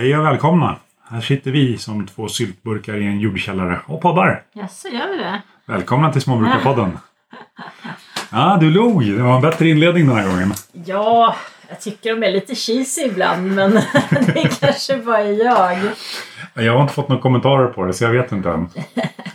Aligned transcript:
Hej 0.00 0.16
och 0.16 0.24
välkomna! 0.24 0.76
Här 1.10 1.20
sitter 1.20 1.50
vi 1.50 1.78
som 1.78 2.06
två 2.06 2.28
syltburkar 2.28 2.96
i 2.96 3.06
en 3.06 3.20
jordkällare 3.20 3.80
och 3.86 4.02
poddar. 4.02 4.42
Jaså, 4.52 4.88
gör 4.88 5.08
vi 5.10 5.16
det? 5.16 5.42
Välkomna 5.66 6.12
till 6.12 6.22
Småbrukarpodden! 6.22 6.98
Ja, 8.32 8.58
du 8.60 8.70
log! 8.70 9.06
Det 9.06 9.22
var 9.22 9.36
en 9.36 9.42
bättre 9.42 9.68
inledning 9.68 10.06
den 10.06 10.16
här 10.16 10.28
gången. 10.30 10.52
Ja, 10.72 11.36
jag 11.68 11.80
tycker 11.80 12.14
de 12.14 12.26
är 12.26 12.30
lite 12.30 12.54
cheesy 12.54 13.02
ibland 13.02 13.54
men 13.54 13.72
det 14.10 14.60
kanske 14.60 14.96
bara 14.96 15.20
är 15.20 15.44
jag. 15.44 15.78
Jag 16.54 16.72
har 16.72 16.82
inte 16.82 16.94
fått 16.94 17.08
några 17.08 17.22
kommentarer 17.22 17.66
på 17.66 17.84
det 17.84 17.92
så 17.92 18.04
jag 18.04 18.10
vet 18.10 18.32
inte 18.32 18.50
än. 18.50 18.68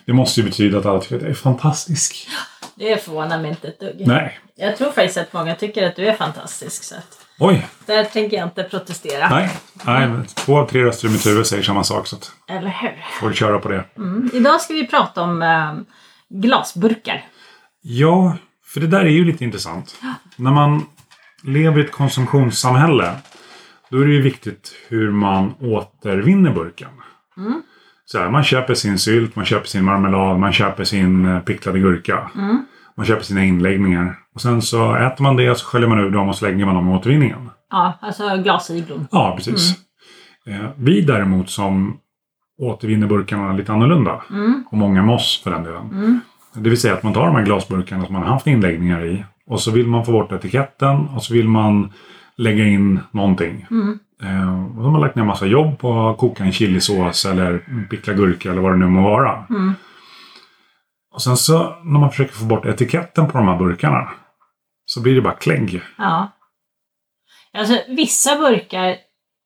Det 0.05 0.13
måste 0.13 0.39
ju 0.39 0.45
betyda 0.45 0.77
att 0.77 0.85
alla 0.85 0.99
tycker 0.99 1.15
att 1.15 1.21
jag 1.21 1.31
är 1.31 1.35
fantastisk. 1.35 2.27
Det 2.75 3.03
förvånar 3.03 3.41
mig 3.41 3.49
inte 3.49 3.67
ett 3.67 3.79
dugg. 3.79 4.07
Nej. 4.07 4.39
Jag 4.55 4.77
tror 4.77 4.91
faktiskt 4.91 5.17
att 5.17 5.33
många 5.33 5.55
tycker 5.55 5.87
att 5.87 5.95
du 5.95 6.07
är 6.07 6.13
fantastisk. 6.13 6.83
Så 6.83 6.95
att 6.95 7.24
Oj! 7.39 7.67
där 7.85 8.03
tänker 8.03 8.37
jag 8.37 8.47
inte 8.47 8.63
protestera. 8.63 9.29
Nej. 9.29 9.49
Nej, 9.85 10.09
två 10.35 10.57
av 10.57 10.67
tre 10.69 10.83
röster 10.83 11.07
i 11.07 11.11
mitt 11.11 11.27
huvud 11.27 11.47
säger 11.47 11.63
samma 11.63 11.83
sak 11.83 12.07
så 12.07 12.17
Eller 12.47 12.69
hur? 12.69 13.05
får 13.19 13.29
du 13.29 13.35
köra 13.35 13.59
på 13.59 13.69
det. 13.69 13.85
Mm. 13.97 14.29
Idag 14.33 14.61
ska 14.61 14.73
vi 14.73 14.87
prata 14.87 15.21
om 15.21 15.41
eh, 15.41 15.73
glasburkar. 16.41 17.25
Ja, 17.81 18.37
för 18.65 18.79
det 18.79 18.87
där 18.87 18.99
är 19.05 19.09
ju 19.09 19.25
lite 19.25 19.43
intressant. 19.43 20.01
När 20.35 20.51
man 20.51 20.85
lever 21.43 21.79
i 21.79 21.85
ett 21.85 21.91
konsumtionssamhälle 21.91 23.15
då 23.89 24.01
är 24.01 24.05
det 24.05 24.13
ju 24.13 24.21
viktigt 24.21 24.75
hur 24.87 25.11
man 25.11 25.53
återvinner 25.61 26.51
burken. 26.51 26.89
Så 28.05 28.19
här, 28.19 28.29
man 28.29 28.43
köper 28.43 28.73
sin 28.73 28.99
sylt, 28.99 29.35
man 29.35 29.45
köper 29.45 29.67
sin 29.67 29.83
marmelad, 29.83 30.39
man 30.39 30.53
köper 30.53 30.83
sin 30.83 31.25
eh, 31.25 31.39
picklade 31.39 31.79
gurka. 31.79 32.31
Man 32.97 33.05
köper 33.05 33.23
sina 33.23 33.43
inläggningar. 33.43 34.15
Och 34.35 34.41
sen 34.41 34.61
så 34.61 34.95
äter 34.95 35.23
man 35.23 35.35
det, 35.35 35.55
så 35.57 35.65
sköljer 35.65 35.89
man 35.89 35.99
ur 35.99 36.09
dem 36.09 36.29
och 36.29 36.35
så 36.35 36.45
lägger 36.45 36.65
man 36.65 36.75
dem 36.75 36.89
i 36.89 36.93
återvinningen. 36.93 37.49
Ja, 37.71 37.93
alltså 38.01 38.37
glasiglon. 38.43 39.07
Ja, 39.11 39.33
precis. 39.37 39.75
Eh, 40.47 40.69
vi 40.75 41.01
däremot 41.01 41.49
som 41.49 41.97
återvinner 42.61 43.07
burkarna 43.07 43.53
lite 43.53 43.73
annorlunda. 43.73 44.21
Och 44.71 44.77
många 44.77 45.03
med 45.03 45.15
oss 45.15 45.41
för 45.43 45.51
den 45.51 45.63
delen. 45.63 46.21
Det 46.53 46.69
vill 46.69 46.81
säga 46.81 46.93
att 46.93 47.03
man 47.03 47.13
tar 47.13 47.25
de 47.25 47.35
här 47.35 47.45
glasburkarna 47.45 48.05
som 48.05 48.13
man 48.13 48.23
har 48.23 48.29
haft 48.29 48.47
inläggningar 48.47 49.05
i. 49.05 49.25
Och 49.47 49.59
så 49.61 49.71
vill 49.71 49.87
man 49.87 50.05
få 50.05 50.11
bort 50.11 50.31
etiketten 50.31 50.95
och 51.15 51.23
så 51.23 51.33
vill 51.33 51.47
man 51.47 51.91
lägga 52.37 52.65
in 52.65 52.99
någonting. 53.11 53.65
Eh, 54.23 54.77
och 54.77 54.83
de 54.83 54.93
har 54.93 54.99
lagt 54.99 55.15
ner 55.15 55.23
massa 55.23 55.45
jobb 55.45 55.79
på 55.79 56.09
att 56.09 56.17
koka 56.17 56.43
en 56.43 56.51
chilisås 56.51 57.25
eller 57.25 57.57
pickla 57.89 58.13
gurka 58.13 58.51
eller 58.51 58.61
vad 58.61 58.71
det 58.71 58.77
nu 58.77 58.85
må 58.87 59.01
vara. 59.01 59.43
Och 61.15 61.21
sen 61.21 61.37
så 61.37 61.75
när 61.83 61.99
man 61.99 62.09
försöker 62.11 62.33
få 62.33 62.45
bort 62.45 62.65
etiketten 62.65 63.27
på 63.31 63.37
de 63.37 63.47
här 63.47 63.57
burkarna. 63.57 64.11
Så 64.85 65.01
blir 65.01 65.15
det 65.15 65.21
bara 65.21 65.33
klägg. 65.33 65.81
Ja. 65.97 66.31
Alltså 67.57 67.79
vissa 67.87 68.35
burkar 68.37 68.95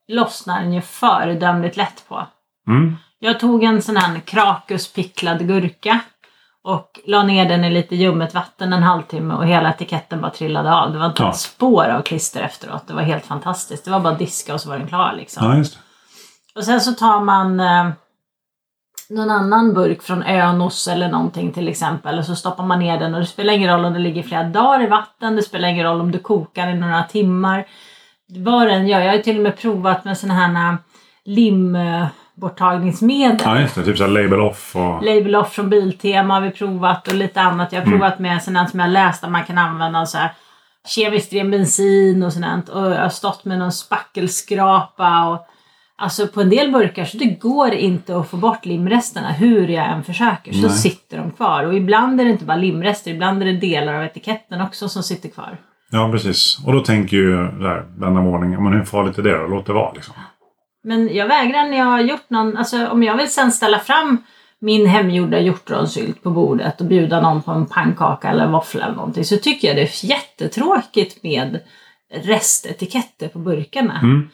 lossnar 0.07 0.61
den 0.61 0.73
ju 0.73 0.81
föredömligt 0.81 1.77
lätt 1.77 2.05
på. 2.07 2.27
Mm. 2.67 2.95
Jag 3.19 3.39
tog 3.39 3.63
en 3.63 3.81
sån 3.81 3.97
här 3.97 4.19
krakus 4.19 4.93
picklad 4.93 5.47
gurka 5.47 5.99
och 6.63 6.99
la 7.05 7.23
ner 7.23 7.49
den 7.49 7.65
i 7.65 7.69
lite 7.69 7.95
ljummet 7.95 8.33
vatten 8.33 8.73
en 8.73 8.83
halvtimme 8.83 9.33
och 9.33 9.47
hela 9.47 9.69
etiketten 9.69 10.21
bara 10.21 10.31
trillade 10.31 10.73
av. 10.73 10.91
Det 10.93 10.99
var 10.99 11.05
inte 11.05 11.23
Ja. 11.23 11.29
ett 11.29 11.37
spår 11.37 11.85
av 11.89 12.01
klister 12.01 12.41
efteråt. 12.41 12.87
Det 12.87 12.93
var 12.93 13.01
helt 13.01 13.25
fantastiskt. 13.25 13.85
Det 13.85 13.91
var 13.91 13.99
bara 13.99 14.13
att 14.13 14.19
diska 14.19 14.53
och 14.53 14.61
så 14.61 14.69
var 14.69 14.77
den 14.77 14.87
klar 14.87 15.13
liksom. 15.17 15.45
Ja, 15.47 15.57
just 15.57 15.73
det. 15.73 15.79
Och 16.59 16.63
sen 16.65 16.81
så 16.81 16.91
tar 16.91 17.21
man 17.21 17.59
eh, 17.59 17.89
någon 19.09 19.29
annan 19.29 19.73
burk 19.73 20.03
från 20.03 20.23
Önos 20.23 20.87
eller 20.87 21.09
någonting 21.09 21.51
till 21.51 21.67
exempel 21.67 22.19
och 22.19 22.25
så 22.25 22.35
stoppar 22.35 22.63
man 22.63 22.79
ner 22.79 22.99
den 22.99 23.13
och 23.13 23.19
det 23.19 23.25
spelar 23.25 23.53
ingen 23.53 23.69
roll 23.75 23.85
om 23.85 23.93
det 23.93 23.99
ligger 23.99 24.23
flera 24.23 24.43
dagar 24.43 24.83
i 24.83 24.87
vatten, 24.87 25.35
det 25.35 25.43
spelar 25.43 25.67
ingen 25.67 25.85
roll 25.85 26.01
om 26.01 26.11
du 26.11 26.19
kokar 26.19 26.67
i 26.67 26.75
några 26.75 27.03
timmar. 27.03 27.65
Vad 28.37 28.67
den 28.67 28.87
gör, 28.87 28.99
jag 28.99 29.07
har 29.07 29.15
ju 29.15 29.21
till 29.21 29.37
och 29.37 29.43
med 29.43 29.57
provat 29.57 30.05
med 30.05 30.17
sådana 30.17 30.39
här 30.39 30.77
limborttagningsmedel. 31.25 33.37
Ja, 33.43 33.59
just 33.59 33.75
det. 33.75 33.83
Typ 33.83 33.97
såhär 33.97 34.11
label 34.11 34.39
off 34.41 34.75
och... 34.75 35.03
Label 35.03 35.35
off 35.35 35.53
från 35.53 35.69
Biltema 35.69 36.33
har 36.33 36.41
vi 36.41 36.51
provat 36.51 37.07
och 37.07 37.13
lite 37.13 37.41
annat. 37.41 37.71
Jag 37.71 37.81
har 37.81 37.87
Mm. 37.87 37.99
provat 37.99 38.19
med 38.19 38.43
sådant 38.43 38.69
som 38.69 38.79
jag 38.79 38.89
läst 38.89 39.23
att 39.23 39.31
man 39.31 39.43
kan 39.43 39.57
använda 39.57 40.05
så 40.05 40.17
här 40.17 40.31
kemiskt 40.87 41.33
ren 41.33 41.51
bensin 41.51 42.23
och 42.23 42.33
sådant. 42.33 42.69
Och 42.69 42.91
jag 42.91 43.01
har 43.01 43.09
stått 43.09 43.45
med 43.45 43.59
någon 43.59 43.71
spackelskrapa 43.71 45.25
och 45.25 45.45
Alltså 46.01 46.27
på 46.27 46.41
en 46.41 46.49
del 46.49 46.71
burkar 46.71 47.05
så 47.05 47.17
det 47.17 47.25
går 47.25 47.73
inte 47.73 48.17
att 48.17 48.29
få 48.29 48.37
bort 48.37 48.65
limresterna 48.65 49.31
hur 49.31 49.67
jag 49.67 49.89
än 49.89 50.03
försöker. 50.03 50.53
Så 50.53 50.67
Nej. 50.67 50.69
sitter 50.69 51.17
de 51.17 51.31
kvar. 51.31 51.63
Och 51.63 51.73
ibland 51.73 52.21
är 52.21 52.25
det 52.25 52.31
inte 52.31 52.45
bara 52.45 52.57
limrester, 52.57 53.11
ibland 53.11 53.41
är 53.41 53.45
det 53.45 53.57
delar 53.57 53.93
av 53.93 54.03
etiketten 54.03 54.61
också 54.61 54.89
som 54.89 55.03
sitter 55.03 55.29
kvar. 55.29 55.57
Ja, 55.91 56.09
precis. 56.11 56.57
Och 56.65 56.73
då 56.73 56.79
tänker 56.79 57.17
ju 57.17 57.35
där, 57.35 57.99
vän 57.99 58.17
av 58.17 58.27
ordning, 58.27 58.63
men 58.63 58.73
hur 58.73 58.83
farligt 58.83 59.17
är 59.17 59.23
det 59.23 59.37
då? 59.37 59.47
Låt 59.47 59.65
det 59.65 59.73
vara 59.73 59.93
liksom. 59.93 60.13
Men 60.83 61.15
jag 61.15 61.27
vägrar 61.27 61.63
när 61.63 61.77
jag 61.77 61.85
har 61.85 62.01
gjort 62.01 62.29
någon, 62.29 62.57
alltså 62.57 62.87
om 62.87 63.03
jag 63.03 63.17
vill 63.17 63.31
sen 63.31 63.51
ställa 63.51 63.79
fram 63.79 64.17
min 64.61 64.85
hemgjorda 64.85 65.39
hjortronsylt 65.39 66.23
på 66.23 66.29
bordet 66.29 66.81
och 66.81 66.87
bjuda 66.87 67.21
någon 67.21 67.41
på 67.41 67.51
en 67.51 67.65
pannkaka 67.65 68.29
eller 68.29 68.47
våffla 68.47 68.85
eller 68.85 68.95
någonting 68.95 69.25
så 69.25 69.37
tycker 69.37 69.67
jag 69.67 69.77
det 69.77 69.81
är 69.81 70.05
jättetråkigt 70.05 71.23
med 71.23 71.59
restetiketter 72.23 73.27
på 73.27 73.39
burkarna. 73.39 73.99
Mm. 74.03 74.29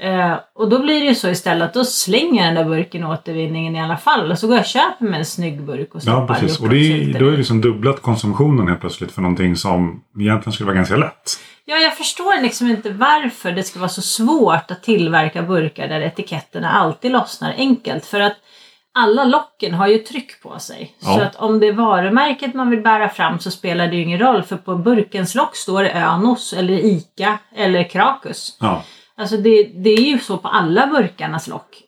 Eh, 0.00 0.34
och 0.54 0.68
då 0.68 0.78
blir 0.78 1.00
det 1.00 1.06
ju 1.06 1.14
så 1.14 1.28
istället 1.28 1.68
att 1.68 1.74
då 1.74 1.84
slänger 1.84 2.44
jag 2.44 2.54
den 2.54 2.64
där 2.64 2.76
burken 2.76 3.02
i 3.02 3.04
återvinningen 3.04 3.76
i 3.76 3.80
alla 3.80 3.96
fall 3.96 4.30
och 4.30 4.38
så 4.38 4.46
går 4.46 4.56
jag 4.56 4.62
och 4.62 4.66
köper 4.66 5.04
mig 5.04 5.18
en 5.18 5.24
snygg 5.24 5.62
burk 5.62 5.94
och 5.94 5.96
Ja, 5.96 6.00
stoppar 6.00 6.34
precis. 6.34 6.60
Och 6.60 6.68
det 6.68 6.76
är, 6.76 7.18
då 7.18 7.26
är 7.26 7.30
det 7.30 7.36
liksom 7.36 7.60
dubblat 7.60 8.02
konsumtionen 8.02 8.68
helt 8.68 8.80
plötsligt 8.80 9.12
för 9.12 9.22
någonting 9.22 9.56
som 9.56 10.02
egentligen 10.20 10.52
skulle 10.52 10.66
vara 10.66 10.76
ganska 10.76 10.96
lätt. 10.96 11.38
Ja, 11.64 11.76
jag 11.76 11.96
förstår 11.96 12.42
liksom 12.42 12.70
inte 12.70 12.90
varför 12.90 13.52
det 13.52 13.62
ska 13.62 13.78
vara 13.78 13.88
så 13.88 14.02
svårt 14.02 14.70
att 14.70 14.82
tillverka 14.82 15.42
burkar 15.42 15.88
där 15.88 16.00
etiketterna 16.00 16.70
alltid 16.70 17.12
lossnar 17.12 17.54
enkelt. 17.56 18.06
För 18.06 18.20
att 18.20 18.36
alla 18.94 19.24
locken 19.24 19.74
har 19.74 19.86
ju 19.88 19.98
tryck 19.98 20.42
på 20.42 20.58
sig. 20.58 20.92
Ja. 21.00 21.14
Så 21.14 21.20
att 21.20 21.36
om 21.36 21.60
det 21.60 21.66
är 21.66 21.72
varumärket 21.72 22.54
man 22.54 22.70
vill 22.70 22.80
bära 22.82 23.08
fram 23.08 23.38
så 23.38 23.50
spelar 23.50 23.86
det 23.86 23.96
ju 23.96 24.02
ingen 24.02 24.18
roll. 24.18 24.42
För 24.42 24.56
på 24.56 24.76
burkens 24.76 25.34
lock 25.34 25.56
står 25.56 25.82
det 25.82 25.92
Önos 25.92 26.52
eller 26.52 26.74
ICA 26.74 27.38
eller 27.56 27.90
Krakus. 27.90 28.56
Ja. 28.60 28.82
Alltså 29.18 29.36
det, 29.36 29.62
det 29.62 29.90
är 29.90 30.10
ju 30.10 30.18
så 30.18 30.38
på 30.38 30.48
alla 30.48 30.86
burkarnas 30.86 31.48
lock. 31.48 31.82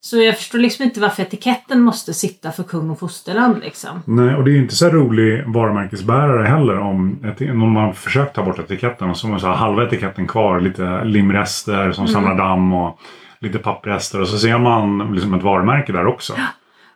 Så 0.00 0.16
jag 0.16 0.36
förstår 0.36 0.58
liksom 0.58 0.84
inte 0.84 1.00
varför 1.00 1.22
etiketten 1.22 1.80
måste 1.80 2.14
sitta 2.14 2.52
för 2.52 2.62
kung 2.62 2.90
och 2.90 2.98
fosterland 2.98 3.58
liksom. 3.58 4.02
Nej, 4.04 4.34
och 4.34 4.44
det 4.44 4.50
är 4.50 4.52
ju 4.52 4.62
inte 4.62 4.76
så 4.76 4.88
rolig 4.88 5.44
varumärkesbärare 5.46 6.46
heller 6.46 6.78
om, 6.78 7.24
ett, 7.24 7.40
om 7.40 7.72
man 7.72 7.94
försökt 7.94 8.34
ta 8.34 8.42
bort 8.42 8.58
etiketten 8.58 9.10
och 9.10 9.16
så 9.16 9.26
har 9.26 9.40
man 9.40 9.56
halva 9.56 9.86
etiketten 9.86 10.26
kvar. 10.26 10.60
Lite 10.60 11.04
limrester 11.04 11.92
som 11.92 12.08
samlar 12.08 12.36
damm 12.36 12.72
och 12.72 12.98
lite 13.40 13.58
papprester 13.58 14.20
och 14.20 14.28
så 14.28 14.38
ser 14.38 14.58
man 14.58 15.14
liksom 15.14 15.34
ett 15.34 15.42
varumärke 15.42 15.92
där 15.92 16.06
också. 16.06 16.32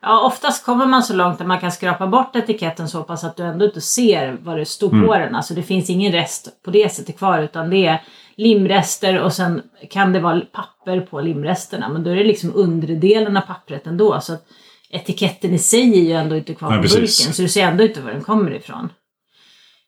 Ja, 0.05 0.27
oftast 0.27 0.67
kommer 0.67 0.87
man 0.87 1.03
så 1.03 1.17
långt 1.17 1.41
att 1.41 1.47
man 1.47 1.61
kan 1.61 1.73
skrapa 1.73 2.07
bort 2.07 2.37
etiketten 2.37 2.89
så 2.89 3.03
pass 3.03 3.25
att 3.25 3.37
du 3.37 3.43
ändå 3.43 3.65
inte 3.65 3.81
ser 3.81 4.37
vad 4.43 4.59
det 4.59 4.65
står 4.65 5.07
på 5.07 5.15
den. 5.15 5.35
Alltså 5.35 5.55
det 5.55 5.63
finns 5.63 5.91
ingen 5.91 6.13
rest 6.13 6.63
på 6.65 6.71
det 6.71 6.93
sättet 6.93 7.19
kvar 7.19 7.39
utan 7.39 7.71
det 7.71 7.87
är 7.87 8.01
limrester 8.37 9.21
och 9.21 9.33
sen 9.33 9.63
kan 9.91 10.13
det 10.13 10.21
vara 10.21 10.41
papper 10.41 11.01
på 11.01 11.21
limresterna. 11.21 11.89
Men 11.89 12.05
då 12.05 12.11
är 12.11 12.17
det 12.17 12.25
liksom 12.25 12.53
undre 12.55 12.95
delen 12.95 13.37
av 13.37 13.41
pappret 13.41 13.87
ändå. 13.87 14.21
Så 14.21 14.33
att 14.33 14.47
etiketten 14.91 15.55
i 15.55 15.59
sig 15.59 15.99
är 15.99 16.05
ju 16.05 16.13
ändå 16.13 16.37
inte 16.37 16.55
kvar 16.55 16.77
på 16.77 16.83
precis. 16.83 16.95
burken. 16.95 17.35
Så 17.35 17.43
du 17.43 17.49
ser 17.49 17.67
ändå 17.67 17.85
inte 17.85 18.01
var 18.01 18.11
den 18.11 18.25
kommer 18.25 18.55
ifrån. 18.55 18.93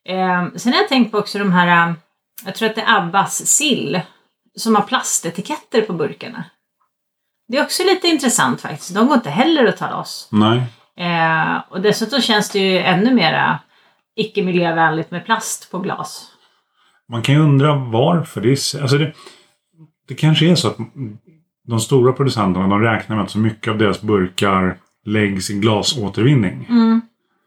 Eh, 0.08 0.46
sen 0.56 0.72
har 0.72 0.80
jag 0.80 0.88
tänkt 0.88 1.12
på 1.12 1.18
också 1.18 1.38
de 1.38 1.52
här, 1.52 1.94
jag 2.44 2.54
tror 2.54 2.68
att 2.68 2.74
det 2.74 2.80
är 2.80 2.98
Abbas 2.98 3.46
sill. 3.46 4.00
Som 4.56 4.74
har 4.74 4.82
plastetiketter 4.82 5.82
på 5.82 5.92
burkarna. 5.92 6.44
Det 7.48 7.56
är 7.56 7.62
också 7.62 7.82
lite 7.82 8.08
intressant 8.08 8.60
faktiskt. 8.60 8.94
De 8.94 9.06
går 9.06 9.16
inte 9.16 9.30
heller 9.30 9.66
att 9.66 9.76
ta 9.76 9.90
loss. 9.90 10.28
Nej. 10.30 10.62
Eh, 10.96 11.62
och 11.68 11.80
dessutom 11.80 12.20
känns 12.20 12.50
det 12.50 12.58
ju 12.58 12.78
ännu 12.78 13.14
mera 13.14 13.58
icke-miljövänligt 14.16 15.10
med 15.10 15.24
plast 15.24 15.70
på 15.70 15.78
glas. 15.78 16.33
Man 17.08 17.22
kan 17.22 17.34
ju 17.34 17.40
undra 17.40 17.74
varför. 17.74 18.40
Det, 18.40 18.48
är, 18.48 18.82
alltså 18.82 18.98
det, 18.98 19.12
det 20.08 20.14
kanske 20.14 20.46
är 20.50 20.54
så 20.54 20.68
att 20.68 20.76
de 21.66 21.80
stora 21.80 22.12
producenterna 22.12 22.68
de 22.68 22.80
räknar 22.80 23.16
med 23.16 23.24
att 23.24 23.30
så 23.30 23.38
mycket 23.38 23.70
av 23.70 23.78
deras 23.78 24.02
burkar 24.02 24.76
läggs 25.04 25.50
i 25.50 25.54
glasåtervinning. 25.60 26.66
Mm, 26.70 27.00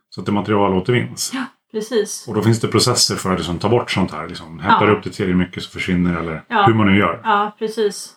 Så 0.09 0.19
att 0.21 0.25
det 0.25 0.31
materialåtervinns. 0.31 1.31
precis. 1.71 2.25
Och 2.27 2.35
då 2.35 2.41
finns 2.41 2.59
det 2.61 2.67
processer 2.67 3.15
för 3.15 3.31
att 3.33 3.37
liksom 3.39 3.57
ta 3.59 3.69
bort 3.69 3.91
sånt 3.91 4.11
här. 4.11 4.27
Liksom. 4.27 4.59
Hettar 4.59 4.87
Ja. 4.87 4.93
upp 4.93 5.03
det 5.03 5.09
tillräckligt 5.09 5.37
mycket 5.37 5.63
så 5.63 5.69
försvinner 5.69 6.13
det, 6.13 6.19
eller 6.19 6.43
Ja. 6.49 6.63
hur 6.65 6.73
man 6.73 6.87
nu 6.87 6.97
gör. 6.97 7.21
Ja, 7.23 7.55
precis. 7.59 8.13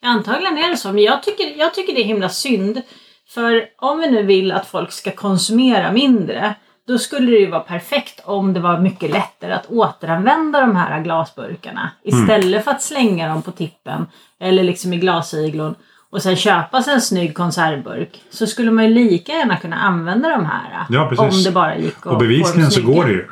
Ja, 0.00 0.08
antagligen 0.08 0.58
är 0.58 0.70
det 0.70 0.76
så. 0.76 0.92
Men 0.92 1.02
jag 1.02 1.22
tycker, 1.22 1.58
jag 1.58 1.74
tycker 1.74 1.94
det 1.94 2.00
är 2.00 2.04
himla 2.04 2.28
synd. 2.28 2.82
För 3.28 3.64
om 3.78 3.98
vi 3.98 4.10
nu 4.10 4.22
vill 4.22 4.52
att 4.52 4.66
folk 4.66 4.92
ska 4.92 5.10
konsumera 5.10 5.92
mindre. 5.92 6.54
Då 6.92 6.98
skulle 6.98 7.30
det 7.30 7.38
ju 7.38 7.50
vara 7.50 7.60
perfekt 7.60 8.20
om 8.24 8.52
det 8.52 8.60
var 8.60 8.78
mycket 8.80 9.10
lättare 9.10 9.52
att 9.52 9.66
återanvända 9.66 10.60
de 10.60 10.76
här 10.76 11.02
glasburkarna. 11.02 11.90
Istället 12.04 12.64
för 12.64 12.70
att 12.70 12.82
slänga 12.82 13.28
dem 13.28 13.42
på 13.42 13.50
tippen. 13.50 14.06
Eller 14.40 14.62
liksom 14.62 14.92
i 14.92 14.96
glasiglon. 14.98 15.74
Och 16.10 16.22
sen 16.22 16.36
köpa 16.36 16.82
sig 16.82 16.94
en 16.94 17.00
snygg 17.00 17.34
konservburk. 17.34 18.22
Så 18.30 18.46
skulle 18.46 18.70
man 18.70 18.84
ju 18.84 18.90
lika 18.94 19.32
gärna 19.32 19.56
kunna 19.56 19.76
använda 19.76 20.28
de 20.28 20.44
här. 20.44 20.86
Ja, 20.88 21.06
precis. 21.08 21.36
Om 21.38 21.42
det 21.44 21.50
bara 21.50 21.76
gick 21.76 21.96
att 21.98 22.06
Och 22.06 22.18
bevisligen 22.18 22.70
så 22.70 22.82
går 22.82 23.04
det 23.04 23.12
ju. 23.12 23.26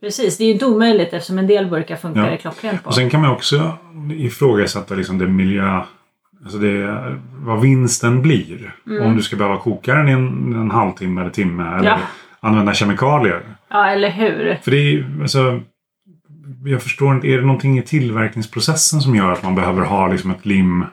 Precis, 0.00 0.38
det 0.38 0.44
är 0.44 0.46
ju 0.46 0.52
inte 0.52 0.66
omöjligt 0.66 1.12
eftersom 1.12 1.38
en 1.38 1.46
del 1.46 1.66
burkar 1.66 1.96
funkar 1.96 2.30
Ja. 2.30 2.36
klockrent 2.36 2.82
på. 2.82 2.88
Och 2.88 2.94
sen 2.94 3.10
kan 3.10 3.20
man 3.20 3.30
också 3.30 3.72
ifrågasätta 4.12 4.94
liksom 4.94 5.18
det 5.18 5.26
miljö, 5.26 5.80
Alltså 6.42 6.58
det 6.58 7.04
vad 7.40 7.60
vinsten 7.60 8.22
blir. 8.22 8.74
Om 9.02 9.16
du 9.16 9.22
ska 9.22 9.36
behöva 9.36 9.56
koka 9.56 9.94
den 9.94 10.08
i 10.08 10.12
en, 10.12 10.52
en 10.54 10.70
halvtimme 10.70 11.20
eller 11.20 11.30
timme. 11.30 11.78
Eller 11.78 11.88
Ja. 11.90 11.98
Använda 12.40 12.74
kemikalier. 12.74 13.42
Ja, 13.68 13.90
eller 13.90 14.10
hur? 14.10 14.58
För 14.62 14.70
det 14.70 14.76
är 14.76 15.20
alltså, 15.22 15.60
jag 16.64 16.82
förstår 16.82 17.14
inte, 17.14 17.26
är 17.28 17.36
det 17.38 17.46
någonting 17.46 17.78
i 17.78 17.82
tillverkningsprocessen 17.82 19.00
som 19.00 19.14
gör 19.16 19.32
att 19.32 19.42
man 19.42 19.54
behöver 19.54 19.82
ha 19.82 20.08
liksom 20.08 20.30
ett 20.30 20.46
lim 20.46 20.84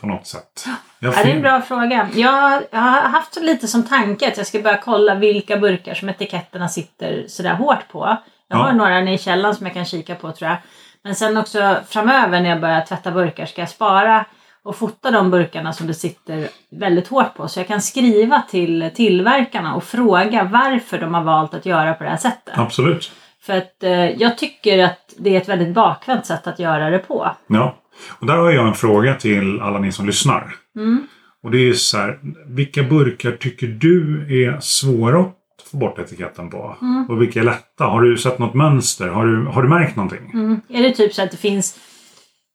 på 0.00 0.06
något 0.06 0.26
sätt? 0.26 0.64
Ja, 0.98 1.10
det 1.10 1.30
är 1.30 1.36
en 1.36 1.42
bra 1.42 1.60
fråga. 1.60 2.08
Jag, 2.14 2.62
jag 2.70 2.80
har 2.80 3.00
haft 3.08 3.36
lite 3.40 3.68
som 3.68 3.82
tanke 3.84 4.28
att 4.28 4.36
jag 4.36 4.46
ska 4.46 4.60
börja 4.60 4.78
kolla 4.84 5.14
vilka 5.14 5.56
burkar 5.56 5.94
som 5.94 6.08
etiketterna 6.08 6.68
sitter 6.68 7.24
sådär 7.28 7.54
hårt 7.54 7.88
på. 7.92 8.16
Jag 8.48 8.58
Ja. 8.58 8.62
har 8.62 8.72
några 8.72 9.00
nere 9.00 9.14
i 9.14 9.18
källaren 9.18 9.54
som 9.54 9.66
jag 9.66 9.74
kan 9.74 9.84
kika 9.84 10.14
på 10.14 10.32
tror 10.32 10.50
jag. 10.50 10.58
Men 11.04 11.14
sen 11.14 11.36
också 11.36 11.76
framöver 11.88 12.40
när 12.40 12.50
jag 12.50 12.60
börjar 12.60 12.80
tvätta 12.80 13.10
burkar 13.10 13.46
ska 13.46 13.62
jag 13.62 13.68
spara 13.68 14.24
och 14.62 14.76
fota 14.76 15.10
de 15.10 15.30
burkarna 15.30 15.72
som 15.72 15.86
det 15.86 15.94
sitter 15.94 16.48
väldigt 16.70 17.08
hårt 17.08 17.34
på. 17.34 17.48
Så 17.48 17.60
jag 17.60 17.68
kan 17.68 17.80
skriva 17.82 18.42
till 18.50 18.90
tillverkarna 18.94 19.74
och 19.74 19.84
fråga 19.84 20.48
varför 20.52 20.98
de 20.98 21.14
har 21.14 21.22
valt 21.22 21.54
att 21.54 21.66
göra 21.66 21.94
på 21.94 22.04
det 22.04 22.10
här 22.10 22.16
sättet. 22.16 22.58
Absolut. 22.58 23.12
För 23.42 23.56
att 23.56 23.82
eh, 23.82 23.92
jag 23.92 24.38
tycker 24.38 24.78
att 24.78 25.14
det 25.18 25.36
är 25.36 25.40
ett 25.40 25.48
väldigt 25.48 25.74
bakvänt 25.74 26.26
sätt 26.26 26.46
att 26.46 26.58
göra 26.58 26.90
det 26.90 26.98
på. 26.98 27.30
Ja. 27.46 27.76
Och 28.08 28.26
där 28.26 28.36
har 28.36 28.50
jag 28.50 28.68
en 28.68 28.74
fråga 28.74 29.14
till 29.14 29.60
alla 29.60 29.78
ni 29.78 29.92
som 29.92 30.06
lyssnar. 30.06 30.54
Mm. 30.76 31.06
Och 31.42 31.50
det 31.50 31.68
är 31.68 31.72
så 31.72 31.98
här, 31.98 32.18
vilka 32.46 32.82
burkar 32.82 33.32
tycker 33.32 33.66
du 33.66 34.26
är 34.44 34.60
svåra 34.60 35.20
att 35.20 35.34
få 35.70 35.76
bort 35.76 35.98
etiketten 35.98 36.50
på? 36.50 36.76
Mm. 36.80 37.06
Och 37.08 37.22
vilka 37.22 37.40
är 37.40 37.44
lätta? 37.44 37.84
Har 37.84 38.00
du 38.02 38.18
sett 38.18 38.38
något 38.38 38.54
mönster? 38.54 39.08
Har 39.08 39.26
du, 39.26 39.46
har 39.46 39.62
du 39.62 39.68
märkt 39.68 39.96
någonting? 39.96 40.30
Mm. 40.34 40.60
Är 40.68 40.82
det 40.82 40.90
typ 40.90 41.14
så 41.14 41.22
att 41.22 41.30
det 41.30 41.36
finns 41.36 41.78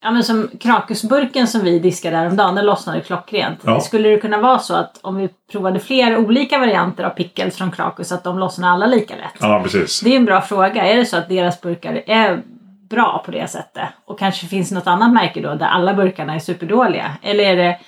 Ja 0.05 0.11
men 0.11 0.23
som 0.23 0.49
krakusburken 0.59 1.47
som 1.47 1.63
vi 1.63 1.79
diskade 1.79 2.17
häromdagen, 2.17 2.55
den 2.55 2.65
lossnade 2.65 3.01
klockrent. 3.01 3.59
Ja. 3.63 3.79
Skulle 3.79 4.09
det 4.09 4.17
kunna 4.17 4.41
vara 4.41 4.59
så 4.59 4.75
att 4.75 4.99
om 5.01 5.15
vi 5.15 5.29
provade 5.51 5.79
fler 5.79 6.17
olika 6.17 6.59
varianter 6.59 7.03
av 7.03 7.09
pickles 7.09 7.57
från 7.57 7.71
Krakus 7.71 8.11
att 8.11 8.23
de 8.23 8.39
lossnar 8.39 8.69
alla 8.69 8.85
lika 8.85 9.15
lätt? 9.15 9.35
Ja, 9.39 9.61
precis. 9.63 10.01
Det 10.01 10.09
är 10.09 10.15
en 10.15 10.25
bra 10.25 10.41
fråga. 10.41 10.85
Är 10.85 10.95
det 10.95 11.05
så 11.05 11.17
att 11.17 11.29
deras 11.29 11.61
burkar 11.61 12.03
är 12.07 12.41
bra 12.89 13.23
på 13.25 13.31
det 13.31 13.47
sättet? 13.47 13.89
Och 14.05 14.19
kanske 14.19 14.47
finns 14.47 14.71
något 14.71 14.87
annat 14.87 15.13
märke 15.13 15.41
då 15.41 15.55
där 15.55 15.65
alla 15.65 15.93
burkarna 15.93 16.35
är 16.35 16.39
superdåliga? 16.39 17.11
Eller 17.21 17.43
är 17.43 17.55
det 17.55 17.79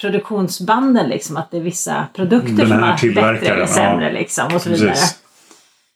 produktionsbanden 0.00 1.08
liksom 1.08 1.36
att 1.36 1.50
det 1.50 1.56
är 1.56 1.62
vissa 1.62 2.06
produkter 2.14 2.66
som 2.66 2.82
är 2.82 3.14
bättre 3.14 3.54
eller 3.54 3.66
sämre 3.66 4.06
ja. 4.06 4.12
liksom 4.12 4.54
och 4.54 4.60
så 4.60 4.70
vidare. 4.70 4.88
Precis. 4.88 5.18